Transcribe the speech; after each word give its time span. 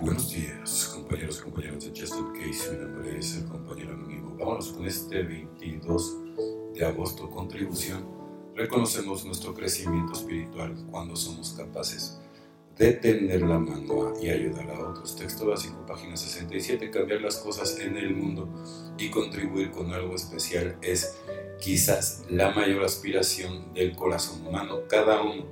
Buenos 0.00 0.34
días, 0.34 0.90
compañeros 0.92 1.38
y 1.38 1.42
compañeras 1.44 1.84
de 1.84 1.92
Chester 1.92 2.24
Case. 2.32 2.72
Mi 2.72 2.84
nombre 2.84 3.16
es 3.16 3.36
el 3.36 3.44
compañero 3.44 3.92
anónimo. 3.92 4.34
Vámonos 4.36 4.72
con 4.72 4.84
este 4.86 5.22
22 5.22 6.16
de 6.74 6.84
agosto. 6.84 7.30
Contribución. 7.30 8.04
Reconocemos 8.56 9.24
nuestro 9.24 9.54
crecimiento 9.54 10.12
espiritual 10.12 10.74
cuando 10.90 11.14
somos 11.14 11.52
capaces 11.52 12.20
de 12.76 12.92
tender 12.94 13.42
la 13.42 13.60
mano 13.60 14.14
y 14.20 14.30
ayudar 14.30 14.68
a 14.70 14.90
otros. 14.90 15.14
Texto 15.14 15.46
básico, 15.46 15.86
página 15.86 16.16
67. 16.16 16.90
Cambiar 16.90 17.20
las 17.20 17.36
cosas 17.36 17.78
en 17.78 17.96
el 17.96 18.16
mundo 18.16 18.48
y 18.98 19.10
contribuir 19.10 19.70
con 19.70 19.92
algo 19.92 20.16
especial 20.16 20.76
es 20.82 21.16
quizás 21.60 22.24
la 22.28 22.50
mayor 22.50 22.82
aspiración 22.82 23.72
del 23.74 23.94
corazón 23.94 24.44
humano. 24.44 24.80
Cada 24.88 25.22
uno, 25.22 25.44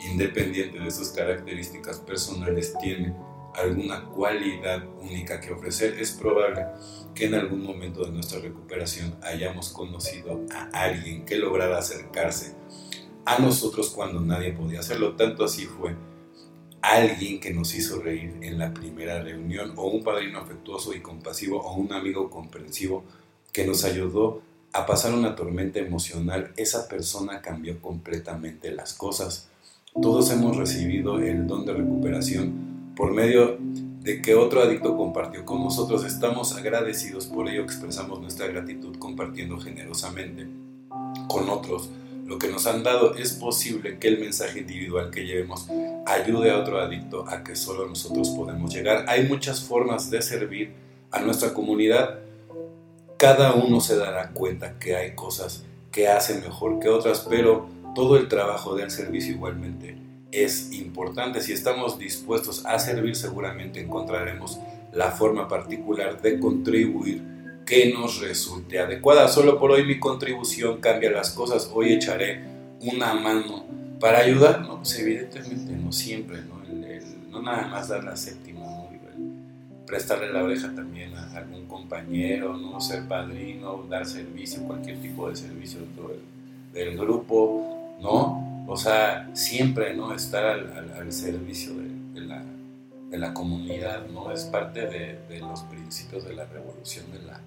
independiente 0.00 0.78
de 0.78 0.90
sus 0.90 1.08
características 1.08 1.98
personales, 2.00 2.76
tiene 2.78 3.16
alguna 3.56 4.04
cualidad 4.04 4.84
única 5.00 5.40
que 5.40 5.52
ofrecer, 5.52 5.98
es 5.98 6.12
probable 6.12 6.66
que 7.14 7.26
en 7.26 7.34
algún 7.34 7.62
momento 7.62 8.04
de 8.04 8.12
nuestra 8.12 8.40
recuperación 8.40 9.16
hayamos 9.22 9.70
conocido 9.70 10.42
a 10.52 10.68
alguien 10.82 11.24
que 11.24 11.36
lograra 11.36 11.78
acercarse 11.78 12.54
a 13.24 13.38
nosotros 13.38 13.90
cuando 13.90 14.20
nadie 14.20 14.52
podía 14.52 14.80
hacerlo. 14.80 15.16
Tanto 15.16 15.44
así 15.44 15.64
fue 15.64 15.94
alguien 16.82 17.40
que 17.40 17.52
nos 17.52 17.74
hizo 17.74 18.00
reír 18.00 18.36
en 18.42 18.58
la 18.58 18.72
primera 18.72 19.22
reunión, 19.22 19.72
o 19.76 19.88
un 19.88 20.04
padrino 20.04 20.38
afectuoso 20.38 20.94
y 20.94 21.00
compasivo, 21.00 21.60
o 21.60 21.74
un 21.74 21.92
amigo 21.92 22.30
comprensivo 22.30 23.04
que 23.52 23.66
nos 23.66 23.84
ayudó 23.84 24.42
a 24.72 24.84
pasar 24.84 25.14
una 25.14 25.34
tormenta 25.34 25.78
emocional. 25.78 26.52
Esa 26.56 26.86
persona 26.88 27.40
cambió 27.40 27.80
completamente 27.80 28.70
las 28.70 28.92
cosas. 28.92 29.48
Todos 30.00 30.30
hemos 30.30 30.56
recibido 30.56 31.18
el 31.18 31.46
don 31.46 31.64
de 31.64 31.72
recuperación 31.72 32.65
por 32.96 33.12
medio 33.12 33.58
de 33.60 34.22
que 34.22 34.34
otro 34.34 34.62
adicto 34.62 34.96
compartió 34.96 35.44
con 35.44 35.62
nosotros. 35.62 36.04
Estamos 36.04 36.56
agradecidos, 36.56 37.26
por 37.26 37.48
ello 37.48 37.62
expresamos 37.62 38.20
nuestra 38.20 38.46
gratitud 38.46 38.96
compartiendo 38.98 39.58
generosamente 39.58 40.48
con 41.28 41.48
otros 41.50 41.90
lo 42.24 42.38
que 42.38 42.48
nos 42.48 42.66
han 42.66 42.82
dado. 42.82 43.14
Es 43.14 43.32
posible 43.32 43.98
que 43.98 44.08
el 44.08 44.18
mensaje 44.18 44.60
individual 44.60 45.10
que 45.10 45.26
llevemos 45.26 45.68
ayude 46.06 46.50
a 46.50 46.58
otro 46.58 46.80
adicto 46.80 47.28
a 47.28 47.44
que 47.44 47.54
solo 47.54 47.86
nosotros 47.86 48.30
podemos 48.30 48.74
llegar. 48.74 49.04
Hay 49.08 49.28
muchas 49.28 49.62
formas 49.62 50.10
de 50.10 50.22
servir 50.22 50.72
a 51.10 51.20
nuestra 51.20 51.52
comunidad. 51.52 52.20
Cada 53.18 53.54
uno 53.54 53.80
se 53.80 53.96
dará 53.96 54.30
cuenta 54.30 54.78
que 54.78 54.96
hay 54.96 55.14
cosas 55.14 55.64
que 55.92 56.08
hacen 56.08 56.40
mejor 56.40 56.80
que 56.80 56.88
otras, 56.88 57.26
pero 57.28 57.68
todo 57.94 58.16
el 58.16 58.28
trabajo 58.28 58.74
del 58.74 58.90
servicio 58.90 59.34
igualmente 59.34 60.05
es 60.44 60.72
importante. 60.72 61.40
Si 61.40 61.52
estamos 61.52 61.98
dispuestos 61.98 62.64
a 62.66 62.78
servir, 62.78 63.16
seguramente 63.16 63.80
encontraremos 63.80 64.58
la 64.92 65.10
forma 65.12 65.48
particular 65.48 66.20
de 66.20 66.38
contribuir 66.38 67.22
que 67.64 67.92
nos 67.92 68.20
resulte 68.20 68.78
adecuada. 68.78 69.28
Solo 69.28 69.58
por 69.58 69.72
hoy 69.72 69.84
mi 69.84 69.98
contribución 69.98 70.80
cambia 70.80 71.10
las 71.10 71.30
cosas. 71.30 71.70
Hoy 71.72 71.92
echaré 71.92 72.44
una 72.80 73.14
mano 73.14 73.64
para 74.00 74.18
ayudar. 74.18 74.60
No, 74.62 74.78
pues 74.78 74.98
evidentemente 74.98 75.72
no 75.72 75.92
siempre, 75.92 76.42
no, 76.42 76.56
no 77.30 77.42
nada 77.42 77.66
más 77.68 77.88
dar 77.88 78.04
la 78.04 78.16
séptima, 78.16 78.60
¿no? 78.60 78.86
prestarle 79.86 80.32
la 80.32 80.42
oreja 80.42 80.74
también 80.74 81.14
a 81.14 81.36
algún 81.36 81.66
compañero, 81.66 82.56
no 82.56 82.80
ser 82.80 83.06
padrino, 83.06 83.84
dar 83.88 84.04
servicio, 84.04 84.62
cualquier 84.64 85.00
tipo 85.00 85.28
de 85.28 85.36
servicio 85.36 85.78
del 86.72 86.98
grupo, 86.98 87.96
¿no? 88.00 88.45
O 88.68 88.76
sea, 88.76 89.30
siempre, 89.34 89.94
¿no? 89.94 90.12
Estar 90.12 90.44
al, 90.44 91.12
servicio 91.12 91.72
de, 91.74 92.20
la, 92.20 92.42
de, 93.10 93.18
la, 93.18 93.32
comunidad, 93.32 94.06
¿no? 94.08 94.32
Es 94.32 94.44
parte 94.44 94.86
de, 94.86 95.38
los 95.38 95.62
principios 95.62 96.24
de 96.24 96.34
la 96.34 96.46
revolución 96.46 97.04
de 97.12 97.22
la, 97.22 97.40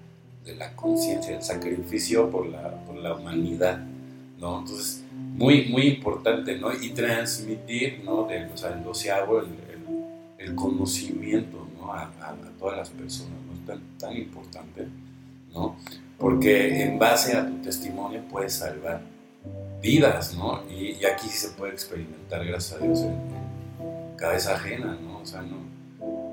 de 0.44 0.54
la 0.56 0.74
conciencia, 0.74 1.36
el 1.36 1.42
sacrificio 1.42 2.30
por 2.30 2.46
la, 2.46 2.70
por 2.86 2.96
la 2.96 3.14
humanidad, 3.14 3.80
¿no? 4.38 4.60
Entonces, 4.60 5.04
muy, 5.12 5.66
muy 5.68 5.88
importante, 5.88 6.56
¿no? 6.56 6.72
Y 6.72 6.90
transmitir, 6.90 8.02
¿no? 8.02 8.20
O 8.22 8.56
sea, 8.56 8.70
el 8.70 8.82
doceavo, 8.82 9.40
el, 9.40 9.48
el, 10.38 10.54
conocimiento, 10.54 11.68
¿no? 11.78 11.92
A, 11.92 12.04
a, 12.04 12.34
todas 12.58 12.78
las 12.78 12.88
personas, 12.88 13.38
¿no? 13.46 13.60
Es 13.60 13.66
tan, 13.66 13.98
tan 13.98 14.16
importante, 14.16 14.88
¿no? 15.52 15.76
Porque 16.18 16.82
en 16.82 16.98
base 16.98 17.36
a 17.36 17.46
tu 17.46 17.56
testimonio 17.62 18.22
puedes 18.30 18.54
salvar 18.54 19.02
vidas, 19.80 20.34
¿no? 20.34 20.62
Y, 20.70 21.04
aquí 21.04 21.28
sí 21.28 21.38
se 21.38 21.48
puede 21.50 21.72
experimentar, 21.72 22.44
gracias 22.44 22.80
a 22.80 22.84
Dios, 22.84 23.00
en, 23.00 23.18
cabeza 24.16 24.54
ajena, 24.54 24.98
¿no? 25.00 25.20
O 25.20 25.26
sea, 25.26 25.42
¿no? 25.42 25.58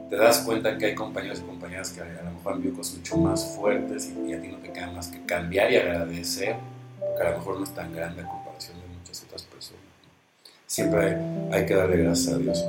Te 0.09 0.18
das 0.18 0.40
cuenta 0.40 0.78
que 0.78 0.88
hay 0.88 0.95
compañeros 0.95 1.40
y 1.40 1.44
compañeras 1.44 1.91
que 1.91 2.01
a 2.01 2.23
lo 2.23 2.31
mejor 2.31 2.53
han 2.53 2.62
vivido 2.62 2.78
cosas 2.78 2.97
mucho 2.97 3.17
más 3.17 3.56
fuertes 3.56 4.12
y, 4.28 4.34
a 4.34 4.41
ti 4.41 4.47
no 4.50 4.57
te 4.57 4.72
queda 4.72 4.91
más 4.91 5.07
que 5.07 5.25
cambiar 5.25 5.72
y 5.72 5.78
agradecer, 5.78 6.56
porque 7.00 7.23
a 7.23 7.31
lo 7.31 7.38
mejor 7.38 7.57
no 7.57 7.63
es 7.63 7.73
tan 7.73 7.94
grande 7.94 8.22
a 8.22 8.28
comparación 8.28 8.78
de 8.81 8.88
muchas 8.88 9.23
otras 9.23 9.44
personas. 9.44 9.81
Siempre 10.66 11.17
hay, 11.51 11.66
que 11.66 11.73
darle 11.73 11.97
gracias 12.03 12.35
a 12.35 12.38
Dios. 12.38 12.66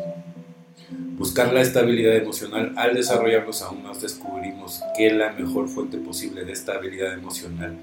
Buscar 1.16 1.52
la 1.52 1.62
estabilidad 1.62 2.16
emocional, 2.16 2.72
al 2.76 2.94
desarrollarnos 2.94 3.62
aún 3.62 3.82
más 3.82 4.00
descubrimos 4.00 4.80
que 4.96 5.10
la 5.10 5.32
mejor 5.32 5.68
fuente 5.68 5.98
posible 5.98 6.44
de 6.44 6.52
estabilidad 6.52 7.12
emocional 7.12 7.76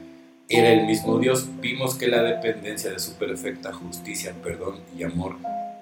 era 0.48 0.72
el 0.72 0.86
mismo 0.86 1.18
Dios, 1.18 1.48
vimos 1.60 1.96
que 1.96 2.08
la 2.08 2.22
dependencia 2.22 2.92
de 2.92 3.00
su 3.00 3.16
perfecta 3.16 3.74
justicia, 3.74 4.34
perdón 4.44 4.80
y 4.98 5.04
amor 5.04 5.38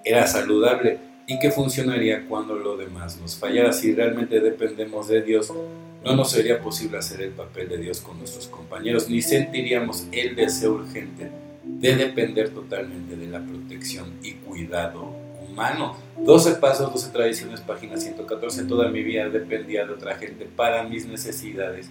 era 0.05 0.25
saludable 0.27 0.99
y 1.27 1.39
que 1.39 1.51
funcionaría 1.51 2.25
cuando 2.27 2.55
lo 2.55 2.77
demás 2.77 3.19
nos 3.19 3.35
fallara. 3.35 3.73
Si 3.73 3.93
realmente 3.93 4.39
dependemos 4.39 5.07
de 5.07 5.21
Dios, 5.21 5.51
no 6.03 6.15
nos 6.15 6.31
sería 6.31 6.61
posible 6.61 6.97
hacer 6.97 7.21
el 7.21 7.31
papel 7.31 7.69
de 7.69 7.77
Dios 7.77 8.01
con 8.01 8.17
nuestros 8.19 8.47
compañeros, 8.47 9.09
ni 9.09 9.21
sentiríamos 9.21 10.07
el 10.11 10.35
deseo 10.35 10.73
urgente 10.73 11.29
de 11.63 11.95
depender 11.95 12.49
totalmente 12.49 13.15
de 13.15 13.27
la 13.27 13.41
protección 13.41 14.13
y 14.21 14.33
cuidado 14.33 15.13
humano. 15.49 15.95
12 16.17 16.55
pasos, 16.55 16.91
12 16.91 17.11
tradiciones, 17.11 17.61
página 17.61 17.97
114. 17.97 18.63
Toda 18.65 18.89
mi 18.89 19.03
vida 19.03 19.29
dependía 19.29 19.85
de 19.85 19.93
otra 19.93 20.15
gente 20.15 20.45
para 20.45 20.83
mis 20.83 21.05
necesidades 21.05 21.89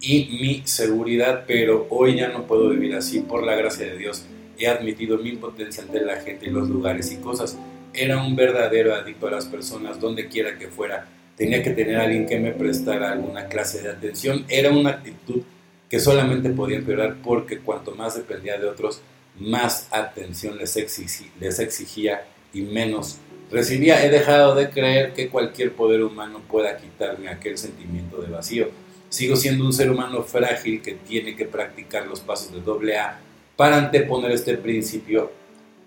y 0.00 0.38
mi 0.40 0.62
seguridad, 0.64 1.44
pero 1.46 1.86
hoy 1.90 2.16
ya 2.16 2.28
no 2.28 2.46
puedo 2.46 2.68
vivir 2.68 2.94
así 2.94 3.20
por 3.20 3.44
la 3.44 3.56
gracia 3.56 3.86
de 3.86 3.98
Dios. 3.98 4.24
He 4.58 4.68
admitido 4.68 5.18
mi 5.18 5.30
impotencia 5.30 5.82
ante 5.82 6.00
la 6.00 6.20
gente 6.20 6.46
y 6.46 6.50
los 6.50 6.68
lugares 6.68 7.12
y 7.12 7.16
cosas. 7.16 7.58
Era 7.92 8.22
un 8.22 8.36
verdadero 8.36 8.94
adicto 8.94 9.26
a 9.26 9.32
las 9.32 9.46
personas, 9.46 10.00
donde 10.00 10.28
quiera 10.28 10.58
que 10.58 10.68
fuera. 10.68 11.06
Tenía 11.36 11.62
que 11.62 11.70
tener 11.70 11.96
a 11.96 12.04
alguien 12.04 12.26
que 12.26 12.38
me 12.38 12.52
prestara 12.52 13.12
alguna 13.12 13.46
clase 13.46 13.82
de 13.82 13.90
atención. 13.90 14.44
Era 14.48 14.70
una 14.70 14.90
actitud 14.90 15.42
que 15.88 16.00
solamente 16.00 16.50
podía 16.50 16.78
empeorar 16.78 17.16
porque 17.22 17.58
cuanto 17.58 17.94
más 17.94 18.16
dependía 18.16 18.58
de 18.58 18.66
otros, 18.66 19.00
más 19.38 19.88
atención 19.90 20.58
les, 20.58 20.76
les 21.40 21.58
exigía 21.58 22.24
y 22.52 22.62
menos 22.62 23.18
recibía. 23.50 24.04
He 24.04 24.10
dejado 24.10 24.54
de 24.54 24.70
creer 24.70 25.12
que 25.12 25.28
cualquier 25.28 25.72
poder 25.72 26.02
humano 26.02 26.42
pueda 26.48 26.76
quitarme 26.76 27.28
aquel 27.28 27.56
sentimiento 27.56 28.20
de 28.20 28.28
vacío 28.28 28.68
Sigo 29.08 29.36
siendo 29.36 29.64
un 29.64 29.72
ser 29.72 29.90
humano 29.90 30.22
frágil 30.22 30.82
que 30.82 30.94
tiene 30.94 31.34
que 31.34 31.46
practicar 31.46 32.06
los 32.06 32.20
pasos 32.20 32.52
de 32.52 32.60
doble 32.60 32.98
A 32.98 33.20
para 33.56 33.78
anteponer 33.78 34.30
este 34.32 34.56
principio 34.56 35.32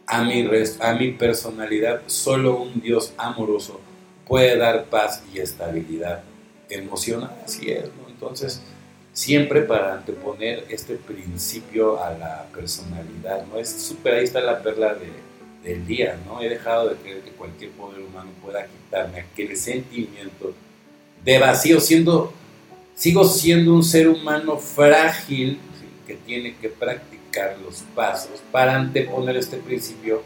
a 0.08 0.24
mi, 0.24 0.48
a 0.80 0.94
mi 0.94 1.12
personalidad. 1.12 2.02
Solo 2.08 2.58
un 2.58 2.82
Dios 2.82 3.14
amoroso 3.18 3.80
puede 4.28 4.58
dar 4.58 4.86
paz 4.86 5.24
y 5.34 5.40
estabilidad 5.40 6.24
emocional. 6.70 7.32
Así 7.46 7.70
es, 7.70 7.86
¿no? 7.86 8.10
Entonces, 8.10 8.62
siempre 9.14 9.62
para 9.62 9.94
anteponer 9.94 10.66
este 10.70 10.96
principio 10.96 12.02
a 12.04 12.12
la 12.12 12.48
personalidad, 12.54 13.46
¿no? 13.48 13.60
Es 13.60 13.70
súper, 13.70 14.16
ahí 14.16 14.24
está 14.24 14.42
la 14.42 14.62
perla 14.64 14.96
de, 14.96 15.70
del 15.70 15.86
día, 15.86 16.18
¿no? 16.26 16.42
He 16.42 16.50
dejado 16.50 16.90
de 16.90 16.96
creer 16.96 17.22
que 17.22 17.32
cualquier 17.32 17.72
poder 17.72 18.02
humano 18.02 18.32
pueda 18.42 18.66
quitarme 18.66 19.20
aquel 19.22 19.56
sentimiento 19.56 20.54
de 21.24 21.40
vacío, 21.40 21.80
siendo 21.80 22.34
Sigo 23.02 23.26
siendo 23.26 23.74
un 23.74 23.84
ser 23.84 24.08
humano 24.08 24.58
frágil 24.58 25.58
que 26.06 26.14
tiene 26.18 26.56
que 26.58 26.70
practicar 26.70 27.58
los 27.58 27.78
pasos 27.96 28.44
para 28.52 28.76
anteponer 28.76 29.38
este 29.38 29.58
principio 29.58 30.22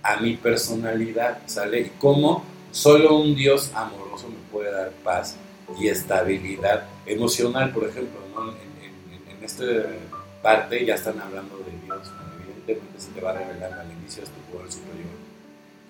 a 0.00 0.20
mi 0.20 0.36
personalidad, 0.36 1.40
¿sale? 1.46 1.80
Y 1.80 1.90
cómo 1.98 2.44
solo 2.70 3.16
un 3.16 3.34
Dios 3.34 3.72
amoroso 3.74 4.28
me 4.28 4.36
puede 4.52 4.70
dar 4.70 4.92
paz 5.02 5.38
y 5.80 5.88
estabilidad 5.88 6.84
emocional, 7.04 7.72
por 7.72 7.88
ejemplo, 7.88 8.20
¿no? 8.32 8.52
en, 8.52 9.44
esta 9.44 9.64
parte 10.40 10.86
ya 10.86 10.94
están 10.94 11.18
hablando 11.18 11.58
de 11.58 11.84
Dios, 11.84 12.12
evidentemente 12.44 13.00
se 13.00 13.10
te 13.10 13.20
va 13.20 13.30
a 13.30 13.38
revelar 13.38 13.72
al 13.72 13.90
inicio 13.90 14.22
de 14.22 14.28
tu 14.28 14.56
poder 14.56 14.70
superior 14.70 15.10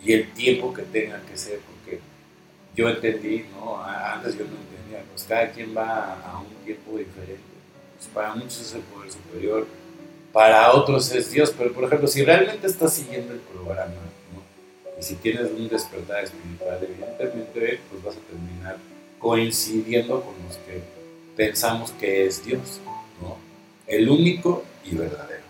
y 0.02 0.14
el 0.14 0.32
tiempo 0.32 0.72
que 0.72 0.84
tenga 0.84 1.20
que 1.20 1.36
ser, 1.36 1.58
porque 1.58 2.00
yo 2.74 2.88
entendí, 2.88 3.44
¿no? 3.52 3.84
Antes 3.84 4.38
yo 4.38 4.44
no 4.44 4.52
entendía 4.52 4.79
pues 5.20 5.28
cada 5.28 5.50
quien 5.50 5.76
va 5.76 6.18
a 6.24 6.38
un 6.38 6.64
tiempo 6.64 6.96
diferente. 6.96 7.42
Pues 7.96 8.08
para 8.14 8.34
muchos 8.34 8.60
es 8.60 8.74
el 8.74 8.80
poder 8.82 9.12
superior, 9.12 9.66
para 10.32 10.72
otros 10.72 11.12
es 11.12 11.30
Dios, 11.30 11.52
pero 11.56 11.72
por 11.72 11.84
ejemplo, 11.84 12.08
si 12.08 12.24
realmente 12.24 12.66
estás 12.66 12.94
siguiendo 12.94 13.34
el 13.34 13.40
programa, 13.40 13.92
y 14.98 15.02
si 15.02 15.14
tienes 15.16 15.50
un 15.50 15.68
despertar 15.68 16.24
espiritual, 16.24 16.78
evidentemente 16.82 17.80
pues 17.90 18.02
vas 18.02 18.16
a 18.16 18.20
terminar 18.20 18.76
coincidiendo 19.18 20.22
con 20.22 20.34
los 20.46 20.56
que 20.58 20.82
pensamos 21.36 21.90
que 21.92 22.26
es 22.26 22.44
Dios, 22.44 22.80
¿no? 23.20 23.36
El 23.86 24.08
único 24.08 24.62
y 24.84 24.94
verdadero. 24.94 25.42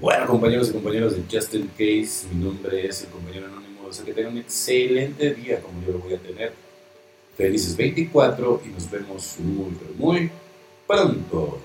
Bueno, 0.00 0.26
compañeros 0.26 0.70
y 0.70 0.72
compañeras 0.72 1.12
de 1.14 1.22
Just 1.30 1.54
In 1.54 1.68
Case, 1.68 2.26
mi 2.32 2.42
nombre 2.44 2.86
es 2.86 3.02
el 3.02 3.08
compañero 3.08 3.46
anónimo. 3.46 3.86
O 3.86 3.92
sea, 3.92 4.04
que 4.04 4.14
tengan 4.14 4.32
un 4.32 4.38
excelente 4.38 5.34
día 5.34 5.60
como 5.60 5.82
yo 5.84 5.92
lo 5.92 5.98
voy 5.98 6.14
a 6.14 6.18
tener. 6.18 6.63
Felices 7.36 7.76
24 7.76 8.62
y 8.64 8.68
nos 8.68 8.90
vemos 8.90 9.36
muy, 9.38 9.76
muy 9.96 10.30
pronto. 10.86 11.58